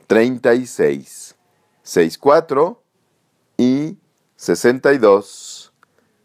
36, 0.09 1.37
64 1.83 2.83
y 3.59 3.99
62, 4.37 5.75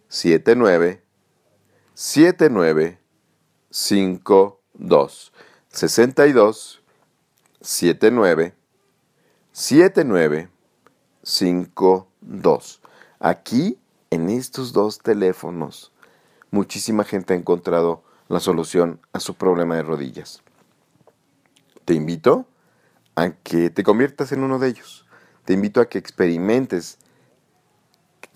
79, 0.07 1.03
79, 1.93 2.99
52, 4.77 5.33
62, 5.69 6.81
79, 7.61 8.53
79, 9.51 10.49
52. 11.23 12.81
Aquí, 13.19 13.79
en 14.09 14.29
estos 14.29 14.73
dos 14.73 14.99
teléfonos, 14.99 15.91
muchísima 16.51 17.03
gente 17.03 17.33
ha 17.33 17.37
encontrado 17.37 18.03
la 18.27 18.39
solución 18.39 18.99
a 19.13 19.19
su 19.19 19.35
problema 19.35 19.75
de 19.75 19.83
rodillas. 19.83 20.41
Te 21.85 21.93
invito 21.93 22.45
a 23.15 23.31
que 23.31 23.69
te 23.69 23.83
conviertas 23.83 24.31
en 24.31 24.43
uno 24.43 24.59
de 24.59 24.69
ellos. 24.69 25.05
Te 25.45 25.53
invito 25.53 25.81
a 25.81 25.87
que 25.87 25.97
experimentes 25.97 26.97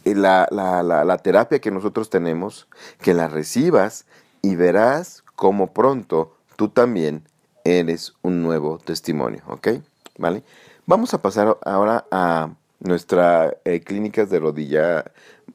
la, 0.03 0.47
la, 0.51 1.17
terapia 1.17 1.59
que 1.59 1.71
nosotros 1.71 2.09
tenemos, 2.09 2.67
que 3.01 3.13
la 3.13 3.27
recibas 3.27 4.05
y 4.41 4.55
verás 4.55 5.23
cómo 5.37 5.71
pronto 5.71 6.35
tú 6.57 6.67
también 6.67 7.23
eres 7.63 8.13
un 8.23 8.41
nuevo 8.41 8.79
testimonio, 8.79 9.43
¿ok? 9.47 9.67
¿Vale? 10.17 10.43
Vamos 10.87 11.13
a 11.13 11.21
pasar 11.21 11.57
ahora 11.63 12.05
a 12.11 12.49
nuestra 12.79 13.55
eh, 13.63 13.79
clínicas 13.81 14.31
de 14.31 14.39
rodilla. 14.39 15.05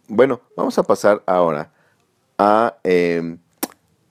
Bueno, 0.06 0.40
vamos 0.56 0.78
a 0.78 0.84
pasar 0.84 1.22
ahora 1.26 1.72
a 2.38 2.76
em, 2.84 3.38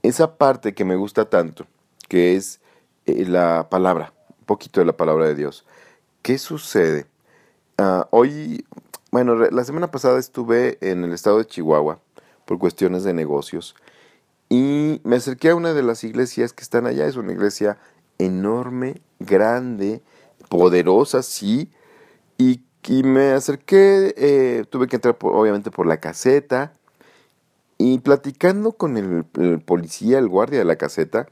esa 0.04 0.36
parte 0.36 0.74
que 0.74 0.84
me 0.84 0.98
gusta 0.98 1.30
tanto, 1.30 1.66
que 2.10 2.36
es 2.36 2.60
eh, 3.06 3.26
la 3.26 3.70
palabra, 3.70 4.14
un 4.40 4.46
poquito 4.46 4.82
de 4.82 4.88
la 4.88 4.98
palabra 4.98 5.26
de 5.26 5.36
Dios. 5.36 5.66
¿Qué 6.22 6.38
sucede? 6.38 7.06
Ah, 7.78 8.10
hoy, 8.12 8.66
bueno, 9.10 9.36
la 9.36 9.64
semana 9.64 9.90
pasada 9.90 10.20
estuve 10.20 10.78
en 10.82 11.06
el 11.06 11.14
estado 11.14 11.38
de 11.38 11.48
Chihuahua 11.48 12.00
por 12.44 12.60
cuestiones 12.60 13.06
de 13.06 13.14
negocios 13.14 13.74
y 14.52 15.00
me 15.06 15.16
acerqué 15.16 15.52
a 15.52 15.56
una 15.56 15.74
de 15.74 15.82
las 15.82 16.04
iglesias 16.04 16.52
que 16.52 16.62
están 16.62 16.86
allá. 16.86 17.08
Es 17.08 17.16
una 17.16 17.32
iglesia 17.32 17.78
enorme, 18.18 19.02
grande, 19.18 20.02
poderosa, 20.50 21.24
sí. 21.24 21.72
Y, 22.38 22.60
me 23.06 23.32
acerqué, 23.32 24.14
eh, 24.18 24.66
tuve 24.70 24.88
que 24.88 24.98
entrar 24.98 25.16
obviamente 25.22 25.72
por 25.72 25.88
la 25.88 26.02
caseta. 26.02 26.74
Y 27.78 28.00
platicando 28.00 28.74
con 28.74 28.98
el, 28.98 29.24
policía, 29.62 30.20
el 30.20 30.28
guardia 30.28 30.60
de 30.60 30.66
la 30.66 30.76
caseta, 30.76 31.30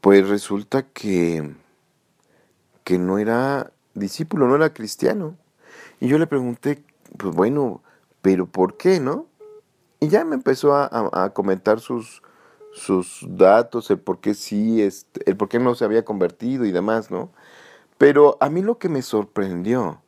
pues 0.00 0.28
resulta 0.28 0.84
que, 0.84 1.56
que 2.84 2.98
no 2.98 3.18
era 3.18 3.72
discípulo, 3.94 4.46
no 4.46 4.54
era 4.54 4.72
cristiano. 4.72 5.36
Y 5.98 6.06
yo 6.06 6.18
le 6.18 6.28
pregunté, 6.28 6.84
pues 7.18 7.34
bueno, 7.34 7.82
pero 8.20 8.46
¿por 8.46 8.76
qué, 8.76 9.00
no? 9.00 9.26
Y 10.02 10.08
ya 10.08 10.24
me 10.24 10.34
empezó 10.34 10.74
a, 10.74 11.30
comentar 11.32 11.78
sus, 11.78 12.20
datos, 13.22 13.88
el 13.88 14.00
por 14.00 14.18
qué 14.18 14.34
sí, 14.34 14.82
este, 14.82 15.30
el 15.30 15.36
por 15.36 15.48
qué 15.48 15.60
no 15.60 15.76
se 15.76 15.84
había 15.84 16.04
convertido 16.04 16.64
y 16.64 16.72
demás, 16.72 17.12
¿no? 17.12 17.30
Pero 17.98 18.36
a 18.40 18.50
mí 18.50 18.62
lo 18.62 18.78
que 18.78 18.88
me 18.88 19.00
sorprendió 19.02 20.02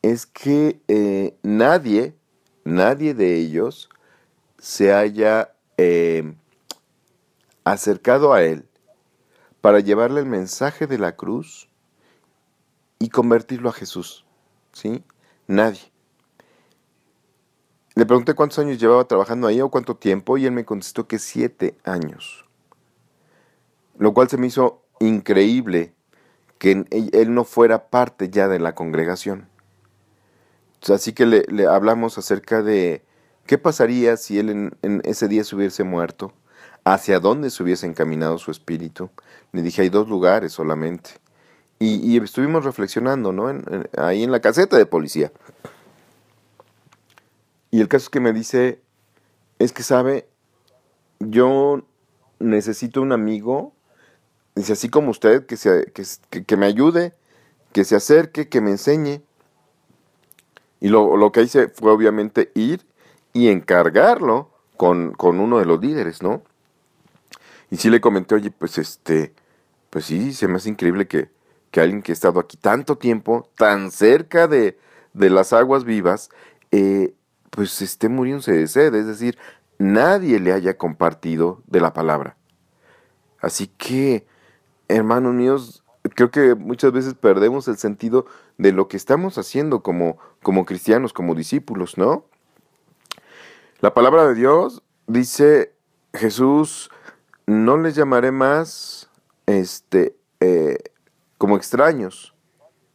es 0.00 0.24
que 0.24 0.80
eh, 0.88 1.36
nadie, 1.42 2.16
nadie 2.64 3.12
de 3.12 3.36
ellos 3.36 3.90
se 4.56 4.94
haya 4.94 5.52
eh, 5.76 6.34
acercado 7.64 8.32
a 8.32 8.42
él 8.42 8.66
para 9.60 9.80
llevarle 9.80 10.20
el 10.20 10.26
mensaje 10.26 10.86
de 10.86 10.96
la 10.96 11.16
cruz 11.16 11.68
y 12.98 13.10
convertirlo 13.10 13.68
a 13.68 13.74
Jesús. 13.74 14.24
¿Sí? 14.72 15.04
Nadie. 15.46 15.92
Le 17.98 18.06
pregunté 18.06 18.34
cuántos 18.34 18.60
años 18.60 18.78
llevaba 18.78 19.08
trabajando 19.08 19.48
ahí 19.48 19.60
o 19.60 19.70
cuánto 19.70 19.96
tiempo 19.96 20.38
y 20.38 20.46
él 20.46 20.52
me 20.52 20.64
contestó 20.64 21.08
que 21.08 21.18
siete 21.18 21.76
años. 21.82 22.44
Lo 23.98 24.14
cual 24.14 24.28
se 24.28 24.36
me 24.36 24.46
hizo 24.46 24.84
increíble 25.00 25.94
que 26.58 26.84
él 26.92 27.34
no 27.34 27.42
fuera 27.42 27.88
parte 27.90 28.30
ya 28.30 28.46
de 28.46 28.60
la 28.60 28.76
congregación. 28.76 29.48
Así 30.88 31.12
que 31.12 31.26
le, 31.26 31.66
hablamos 31.66 32.18
acerca 32.18 32.62
de 32.62 33.02
qué 33.46 33.58
pasaría 33.58 34.16
si 34.16 34.38
él 34.38 34.70
en, 34.80 35.02
ese 35.02 35.26
día 35.26 35.42
se 35.42 35.56
hubiese 35.56 35.82
muerto, 35.82 36.32
hacia 36.84 37.18
dónde 37.18 37.50
se 37.50 37.64
hubiese 37.64 37.88
encaminado 37.88 38.38
su 38.38 38.52
espíritu. 38.52 39.10
Le 39.50 39.62
dije, 39.62 39.82
hay 39.82 39.88
dos 39.88 40.08
lugares 40.08 40.52
solamente. 40.52 41.10
Y, 41.80 42.16
estuvimos 42.22 42.64
reflexionando, 42.64 43.32
¿no? 43.32 43.52
ahí 43.96 44.22
en 44.22 44.30
la 44.30 44.38
caseta 44.38 44.78
de 44.78 44.86
policía. 44.86 45.32
Y 47.70 47.80
el 47.80 47.88
caso 47.88 48.04
es 48.04 48.10
que 48.10 48.20
me 48.20 48.32
dice, 48.32 48.80
es 49.58 49.72
que 49.72 49.82
sabe, 49.82 50.28
yo 51.20 51.82
necesito 52.38 53.02
un 53.02 53.12
amigo, 53.12 53.72
dice 54.54 54.72
así 54.72 54.88
como 54.88 55.10
usted, 55.10 55.46
que, 55.46 55.56
se, 55.56 55.92
que, 55.92 56.56
me 56.56 56.66
ayude, 56.66 57.14
que 57.72 57.84
se 57.84 57.96
acerque, 57.96 58.48
que 58.48 58.60
me 58.60 58.70
enseñe. 58.70 59.22
Y 60.80 60.88
lo, 60.88 61.16
lo, 61.16 61.32
que 61.32 61.42
hice 61.42 61.68
fue 61.68 61.90
obviamente 61.90 62.52
ir 62.54 62.86
y 63.32 63.48
encargarlo 63.48 64.50
con, 64.76 65.12
con, 65.12 65.40
uno 65.40 65.58
de 65.58 65.66
los 65.66 65.80
líderes, 65.80 66.22
¿no? 66.22 66.42
Y 67.70 67.76
sí 67.76 67.90
le 67.90 68.00
comenté, 68.00 68.36
oye, 68.36 68.50
pues 68.50 68.78
este, 68.78 69.34
pues 69.90 70.06
sí, 70.06 70.32
se 70.32 70.46
me 70.48 70.56
hace 70.56 70.68
increíble 70.70 71.08
que, 71.08 71.30
que 71.70 71.80
alguien 71.80 72.02
que 72.02 72.12
ha 72.12 72.14
estado 72.14 72.40
aquí 72.40 72.56
tanto 72.56 72.96
tiempo, 72.96 73.48
tan 73.56 73.90
cerca 73.90 74.46
de, 74.46 74.78
de 75.14 75.30
las 75.30 75.52
aguas 75.52 75.84
vivas, 75.84 76.30
eh, 76.70 77.12
pues 77.50 77.80
esté 77.82 78.08
muriéndose 78.08 78.52
de 78.52 78.66
sed, 78.66 78.94
es 78.94 79.06
decir, 79.06 79.38
nadie 79.78 80.40
le 80.40 80.52
haya 80.52 80.76
compartido 80.76 81.62
de 81.66 81.80
la 81.80 81.92
palabra. 81.92 82.36
Así 83.40 83.68
que, 83.68 84.26
hermanos 84.88 85.34
míos, 85.34 85.84
creo 86.14 86.30
que 86.30 86.54
muchas 86.54 86.92
veces 86.92 87.14
perdemos 87.14 87.68
el 87.68 87.76
sentido 87.76 88.26
de 88.56 88.72
lo 88.72 88.88
que 88.88 88.96
estamos 88.96 89.38
haciendo 89.38 89.82
como, 89.82 90.18
como 90.42 90.64
cristianos, 90.64 91.12
como 91.12 91.34
discípulos, 91.34 91.96
¿no? 91.98 92.24
La 93.80 93.94
palabra 93.94 94.26
de 94.26 94.34
Dios 94.34 94.82
dice, 95.06 95.72
Jesús, 96.12 96.90
no 97.46 97.76
les 97.78 97.94
llamaré 97.94 98.32
más 98.32 99.08
este, 99.46 100.16
eh, 100.40 100.78
como 101.38 101.56
extraños, 101.56 102.34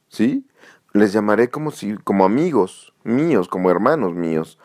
¿sí? 0.10 0.46
Les 0.92 1.13
llamaré 1.13 1.50
como, 1.50 1.72
si, 1.72 1.96
como 1.98 2.26
amigos, 2.26 2.93
míos, 3.04 3.48
como 3.48 3.70
hermanos 3.70 4.13
míos, 4.13 4.60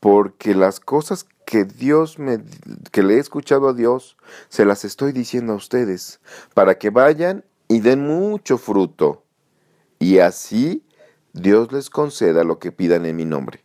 porque 0.00 0.54
las 0.54 0.80
cosas 0.80 1.26
que 1.44 1.64
Dios 1.64 2.18
me 2.18 2.42
que 2.90 3.02
le 3.02 3.14
he 3.14 3.18
escuchado 3.18 3.68
a 3.68 3.74
Dios 3.74 4.16
se 4.48 4.64
las 4.64 4.84
estoy 4.84 5.12
diciendo 5.12 5.52
a 5.52 5.56
ustedes 5.56 6.20
para 6.54 6.78
que 6.78 6.90
vayan 6.90 7.44
y 7.68 7.80
den 7.80 8.06
mucho 8.06 8.58
fruto 8.58 9.22
y 9.98 10.18
así 10.18 10.84
Dios 11.32 11.72
les 11.72 11.90
conceda 11.90 12.44
lo 12.44 12.58
que 12.58 12.72
pidan 12.72 13.06
en 13.06 13.16
mi 13.16 13.24
nombre. 13.24 13.64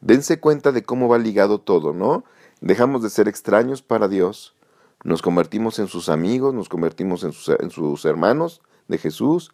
Dense 0.00 0.40
cuenta 0.40 0.72
de 0.72 0.82
cómo 0.82 1.08
va 1.08 1.18
ligado 1.18 1.60
todo, 1.60 1.92
¿no? 1.92 2.24
Dejamos 2.60 3.02
de 3.02 3.10
ser 3.10 3.28
extraños 3.28 3.82
para 3.82 4.08
Dios, 4.08 4.54
nos 5.02 5.22
convertimos 5.22 5.78
en 5.78 5.88
sus 5.88 6.08
amigos, 6.08 6.54
nos 6.54 6.68
convertimos 6.68 7.24
en 7.24 7.32
sus, 7.32 7.56
en 7.60 7.70
sus 7.70 8.04
hermanos 8.04 8.60
de 8.88 8.98
Jesús, 8.98 9.52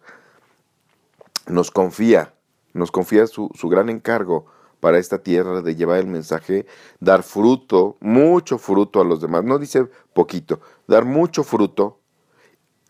nos 1.47 1.71
confía 1.71 2.33
nos 2.77 2.91
confía 2.91 3.27
su, 3.27 3.49
gran 3.63 3.89
encargo 3.89 4.45
para 4.79 4.99
esta 4.99 5.17
tierra 5.19 5.61
de 5.61 5.75
llevar 5.75 5.99
el 5.99 6.07
mensaje, 6.07 6.67
dar 6.99 7.23
fruto, 7.23 7.97
mucho 7.99 8.57
fruto 8.57 9.01
a 9.01 9.03
los 9.03 9.21
demás. 9.21 9.43
No 9.43 9.57
dice 9.57 9.87
poquito, 10.13 10.61
dar 10.87 11.03
mucho 11.03 11.43
fruto, 11.43 11.99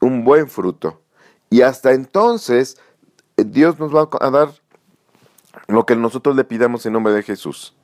un 0.01 0.23
buen 0.23 0.49
fruto. 0.49 1.01
Y 1.49 1.61
hasta 1.61 1.93
entonces 1.93 2.77
Dios 3.37 3.79
nos 3.79 3.95
va 3.95 4.09
a 4.19 4.29
dar 4.29 4.49
lo 5.67 5.85
que 5.85 5.95
nosotros 5.95 6.35
le 6.35 6.43
pidamos 6.43 6.85
en 6.85 6.93
nombre 6.93 7.13
de 7.13 7.23
Jesús. 7.23 7.75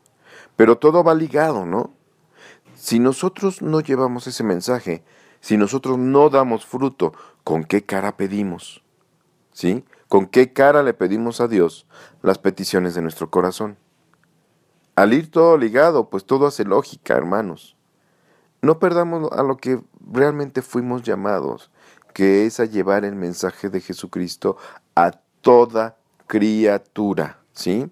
Pero 0.56 0.78
todo 0.78 1.04
va 1.04 1.16
ligado, 1.16 1.66
¿no? 1.66 1.92
Si 2.76 3.00
nosotros 3.00 3.62
no 3.62 3.80
llevamos 3.80 4.28
ese 4.28 4.44
mensaje, 4.44 5.04
si 5.40 5.58
nosotros 5.58 5.98
no 5.98 6.30
damos 6.30 6.66
fruto, 6.66 7.14
¿con 7.44 7.64
qué 7.64 7.84
cara 7.84 8.18
pedimos? 8.18 8.84
¿Sí? 9.52 9.86
¿Con 10.14 10.28
qué 10.28 10.54
cara 10.54 10.84
le 10.84 10.94
pedimos 10.94 11.42
a 11.42 11.48
Dios 11.48 11.88
las 12.22 12.38
peticiones 12.38 12.94
de 12.94 13.02
nuestro 13.02 13.32
corazón? 13.32 13.78
Al 14.96 15.12
ir 15.12 15.32
todo 15.32 15.58
ligado, 15.58 16.12
pues 16.12 16.24
todo 16.24 16.46
hace 16.46 16.66
lógica, 16.66 17.16
hermanos. 17.16 17.76
No 18.62 18.78
perdamos 18.78 19.32
a 19.32 19.42
lo 19.42 19.58
que 19.58 19.82
realmente 20.08 20.62
fuimos 20.62 21.02
llamados, 21.02 21.72
que 22.14 22.46
es 22.46 22.60
a 22.60 22.66
llevar 22.66 23.06
el 23.06 23.16
mensaje 23.16 23.72
de 23.72 23.82
Jesucristo 23.82 24.56
a 24.94 25.14
toda 25.42 25.98
criatura, 26.28 27.40
¿sí? 27.52 27.90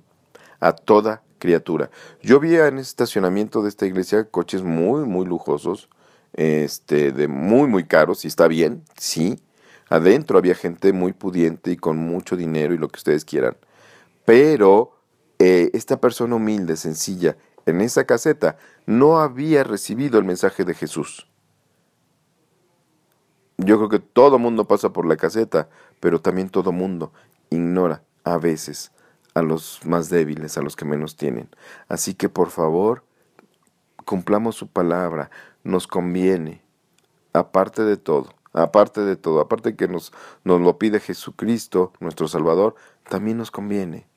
A 0.60 0.73
toda 0.73 1.23
criatura. 1.39 1.89
Yo 2.21 2.39
vi 2.39 2.55
en 2.55 2.77
ese 2.77 2.89
estacionamiento 2.89 3.63
de 3.63 3.69
esta 3.69 3.88
iglesia 3.88 4.29
coches 4.29 4.62
muy, 4.62 5.05
muy 5.05 5.25
lujosos, 5.25 5.89
este, 6.34 7.13
de 7.13 7.27
muy, 7.27 7.67
muy 7.67 7.86
caros, 7.86 8.25
y 8.25 8.27
está 8.27 8.47
bien, 8.47 8.84
sí, 8.95 9.41
Adentro 9.91 10.38
había 10.38 10.56
gente 10.56 10.93
muy 10.93 11.12
pudiente 11.12 11.69
y 11.69 11.75
con 11.75 11.97
mucho 11.97 12.38
dinero 12.38 12.73
y 12.73 12.77
lo 12.77 12.88
que 12.88 12.95
ustedes 12.95 13.25
quieran. 13.25 13.58
Pero 14.23 14.97
eh, 15.38 15.69
esta 15.73 15.99
persona 15.99 16.38
humilde, 16.38 16.77
sencilla, 16.77 17.36
en 17.65 17.82
esa 17.82 18.06
caseta, 18.06 18.56
no 18.86 19.19
había 19.19 19.65
recibido 19.65 20.17
el 20.17 20.23
mensaje 20.23 20.63
de 20.63 20.75
Jesús. 20.75 21.27
Yo 23.58 23.75
creo 23.80 23.89
que 23.89 23.99
todo 23.99 24.39
mundo 24.39 24.65
pasa 24.65 24.93
por 24.93 25.06
la 25.06 25.17
caseta, 25.17 25.67
pero 25.99 26.21
también 26.21 26.47
todo 26.47 26.71
mundo 26.71 27.12
ignora 27.49 28.01
a 28.23 28.38
veces 28.38 28.93
a 29.34 29.41
los 29.41 29.82
más 29.84 30.10
débiles, 30.10 30.58
a 30.58 30.62
los 30.62 30.77
que 30.77 30.86
menos 30.86 31.17
tienen. 31.17 31.49
Así 31.89 32.13
que 32.13 32.30
por 32.30 32.49
favor, 32.49 33.04
cumplamos 34.06 34.56
su 34.56 34.67
palabra, 34.67 35.32
nos 35.65 35.86
conviene, 35.86 36.62
aparte 37.34 37.84
de 37.84 37.97
todo 37.97 38.40
aparte 38.53 39.01
de 39.01 39.15
todo, 39.15 39.39
aparte 39.39 39.75
que 39.75 39.87
nos, 39.87 40.11
nos 40.43 40.61
lo 40.61 40.77
pide 40.77 40.99
Jesucristo, 40.99 41.93
nuestro 41.99 42.27
Salvador, 42.27 42.75
también 43.09 43.37
nos 43.37 43.51
conviene. 43.51 44.07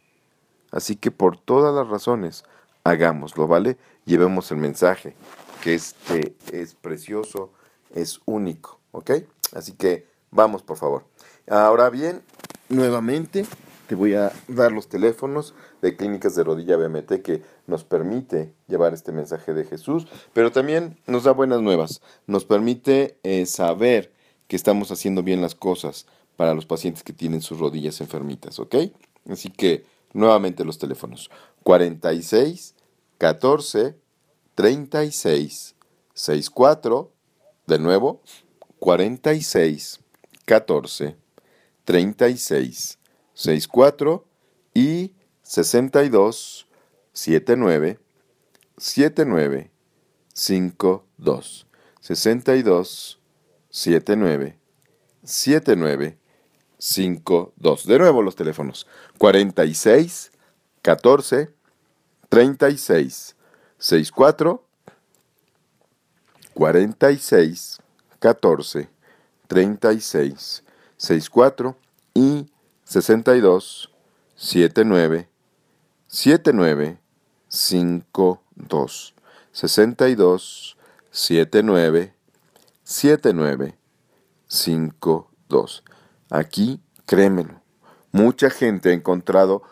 Así 0.70 0.97
que 0.97 1.11
por 1.11 1.37
todas 1.37 1.75
las 1.75 1.88
razones, 1.88 2.44
hagámoslo, 2.83 3.47
¿vale? 3.47 3.77
Llevemos 4.05 4.51
el 4.51 4.59
mensaje, 4.59 5.14
que 5.62 5.75
este 5.75 6.37
es 6.53 6.75
precioso, 6.75 7.53
es 7.94 8.20
único, 8.25 8.81
¿ok? 8.90 9.12
Así 9.55 9.73
que 9.73 10.09
vamos, 10.31 10.62
por 10.62 10.77
favor. 10.77 11.05
Ahora 11.49 11.90
bien, 11.90 12.23
nuevamente 12.68 13.47
te 13.87 13.94
voy 13.94 14.14
a 14.14 14.33
dar 14.49 14.73
los 14.73 14.88
teléfonos 14.88 15.55
de 15.83 15.97
Clínicas 15.97 16.35
de 16.35 16.44
Rodilla 16.44 16.77
BMT 16.77 17.23
que 17.23 17.42
nos 17.66 17.85
permite 17.85 18.55
llevar 18.66 18.94
este 18.94 19.12
mensaje 19.12 19.53
de 19.53 19.64
Jesús, 19.64 20.07
pero 20.33 20.51
también 20.51 20.99
nos 21.07 21.25
da 21.25 21.33
buenas 21.33 21.61
nuevas, 21.61 22.01
nos 22.27 22.44
permite 22.44 23.18
eh, 23.23 23.44
saber 23.47 24.13
estamos 24.57 24.90
haciendo 24.90 25.23
bien 25.23 25.40
las 25.40 25.55
cosas 25.55 26.07
para 26.37 26.55
los 26.55 26.67
pacientes 26.67 27.03
que 27.03 27.12
tienen 27.12 27.40
sus 27.40 27.59
rodillas 27.59 28.01
enfermitas, 28.01 28.59
¿ok? 28.59 28.77
Así 29.29 29.51
que 29.51 29.85
nuevamente 30.12 30.64
los 30.64 30.79
teléfonos 30.79 31.31
46 31.62 32.75
14 33.19 33.97
36 34.55 35.75
64 36.14 37.12
de 37.67 37.79
nuevo 37.79 38.23
46 38.79 40.01
14 40.45 41.17
36 41.85 42.99
64 43.35 44.25
y 44.75 45.12
62 45.43 46.67
79 47.12 47.99
79 48.77 49.71
52 50.33 51.67
62 52.01 53.21
79 53.75 54.57
79 55.25 56.17
52. 56.79 57.87
De 57.87 57.99
nuevo 57.99 58.23
los 58.23 58.37
teléfonos. 58.37 58.87
46 59.19 60.31
14 60.81 61.51
36 62.29 63.35
64 63.79 64.65
46 66.55 67.79
14 68.21 68.89
36 69.49 70.65
64 70.97 71.77
y 72.15 72.47
62 72.85 73.93
79 74.37 75.29
79 76.07 76.99
52 77.49 79.15
62 79.51 80.77
79 81.11 82.13
79 82.85 83.79
52 84.47 85.85
Aquí, 86.29 86.83
créemelo, 87.07 87.62
mucha 88.12 88.51
gente 88.51 88.90
ha 88.90 88.92
encontrado 88.92 89.62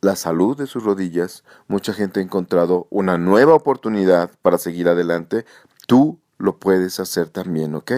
la 0.00 0.16
salud 0.16 0.56
de 0.56 0.66
sus 0.66 0.82
rodillas, 0.82 1.44
mucha 1.68 1.92
gente 1.92 2.20
ha 2.20 2.22
encontrado 2.22 2.86
una 2.88 3.18
nueva 3.18 3.52
oportunidad 3.52 4.30
para 4.40 4.56
seguir 4.56 4.88
adelante. 4.88 5.44
Tú 5.86 6.18
lo 6.38 6.58
puedes 6.58 6.98
hacer 6.98 7.28
también, 7.28 7.74
¿ok? 7.74 7.92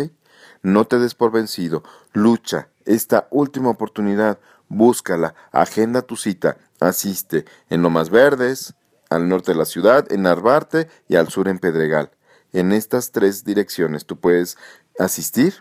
No 0.63 0.87
te 0.87 0.99
des 0.99 1.15
por 1.15 1.31
vencido, 1.31 1.85
lucha, 2.13 2.69
esta 2.85 3.29
última 3.31 3.71
oportunidad, 3.71 4.41
búscala, 4.69 5.37
agenda 5.53 6.03
tu 6.03 6.17
cita, 6.17 6.57
asiste 6.81 7.45
en 7.71 7.83
Lomas 7.83 8.11
Verdes, 8.11 8.75
al 9.09 9.29
norte 9.29 9.53
de 9.53 9.59
la 9.59 9.67
ciudad, 9.67 10.11
en 10.11 10.23
Narvarte 10.23 10.89
y 11.07 11.15
al 11.15 11.29
sur 11.29 11.47
en 11.47 11.61
Pedregal. 11.61 12.11
En 12.53 12.73
estas 12.73 13.13
tres 13.13 13.45
direcciones 13.45 14.05
tú 14.05 14.19
puedes 14.19 14.59
asistir 14.99 15.55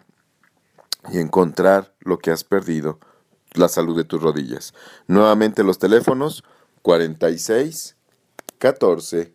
y 1.11 1.19
encontrar 1.19 1.95
lo 1.99 2.19
que 2.19 2.31
has 2.31 2.43
perdido, 2.43 2.99
la 3.53 3.69
salud 3.69 3.97
de 3.97 4.03
tus 4.03 4.21
rodillas. 4.21 4.73
Nuevamente 5.07 5.63
los 5.63 5.79
teléfonos 5.79 6.43
46 6.81 7.95
14 8.57 9.33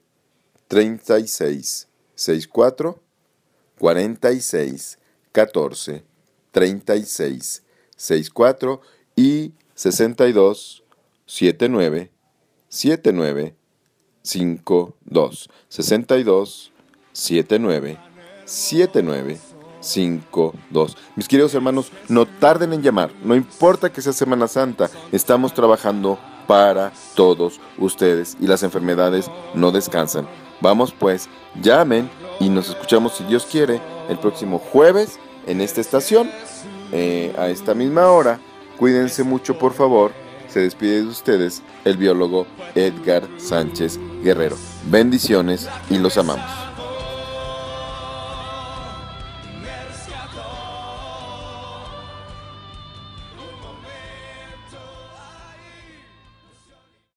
36 0.68 1.88
64 2.14 3.02
46 3.78 4.98
14 5.32 6.04
36 6.52 7.62
64 7.96 8.80
y 9.16 9.54
62 9.74 10.84
79 11.26 12.12
79 12.68 13.56
52 14.22 15.50
62 15.68 16.72
79 17.16 17.98
79 18.44 19.38
5, 19.80 20.54
2. 20.70 20.96
Mis 21.14 21.28
queridos 21.28 21.54
hermanos, 21.54 21.92
no 22.08 22.26
tarden 22.26 22.72
en 22.72 22.82
llamar, 22.82 23.10
no 23.22 23.36
importa 23.36 23.92
que 23.92 24.02
sea 24.02 24.12
Semana 24.12 24.48
Santa, 24.48 24.90
estamos 25.12 25.54
trabajando 25.54 26.18
para 26.46 26.92
todos 27.14 27.60
ustedes 27.78 28.36
y 28.40 28.46
las 28.46 28.62
enfermedades 28.62 29.30
no 29.54 29.70
descansan. 29.70 30.26
Vamos 30.60 30.92
pues, 30.92 31.28
llamen 31.62 32.10
y 32.40 32.48
nos 32.48 32.68
escuchamos 32.68 33.14
si 33.14 33.24
Dios 33.24 33.46
quiere 33.46 33.80
el 34.08 34.18
próximo 34.18 34.58
jueves 34.58 35.18
en 35.46 35.60
esta 35.60 35.80
estación, 35.80 36.30
eh, 36.92 37.34
a 37.38 37.48
esta 37.48 37.74
misma 37.74 38.10
hora. 38.10 38.40
Cuídense 38.78 39.22
mucho 39.22 39.58
por 39.58 39.72
favor. 39.72 40.12
Se 40.48 40.60
despide 40.60 41.02
de 41.02 41.08
ustedes 41.08 41.62
el 41.84 41.96
biólogo 41.96 42.46
Edgar 42.74 43.22
Sánchez 43.38 43.98
Guerrero. 44.22 44.56
Bendiciones 44.90 45.68
y 45.90 45.98
los 45.98 46.16
amamos. 46.18 46.65